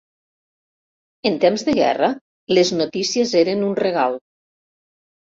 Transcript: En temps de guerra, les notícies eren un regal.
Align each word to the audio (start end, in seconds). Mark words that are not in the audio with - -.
En 1.29 1.35
temps 1.43 1.65
de 1.67 1.75
guerra, 1.79 2.09
les 2.57 2.71
notícies 2.79 3.33
eren 3.41 3.61
un 3.67 3.75
regal. 3.81 4.17